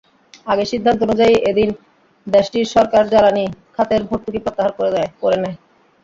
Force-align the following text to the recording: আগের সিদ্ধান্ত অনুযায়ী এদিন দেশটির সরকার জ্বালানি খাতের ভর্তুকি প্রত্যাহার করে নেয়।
আগের 0.47 0.67
সিদ্ধান্ত 0.71 0.99
অনুযায়ী 1.03 1.35
এদিন 1.49 1.69
দেশটির 2.27 2.65
সরকার 2.75 3.03
জ্বালানি 3.11 3.45
খাতের 3.75 4.01
ভর্তুকি 4.09 4.39
প্রত্যাহার 4.41 4.73
করে 4.75 4.89
নেয়। 5.37 5.55